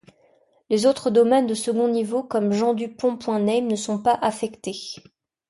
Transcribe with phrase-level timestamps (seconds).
[0.71, 4.95] Les autres domaines de second niveau comme jeandupont.name ne sont pas affectés.